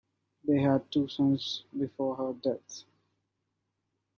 They 0.43 0.59
had 0.63 0.91
two 0.91 1.07
sons 1.07 1.63
before 1.77 2.15
her 2.15 2.33
death. 2.33 2.85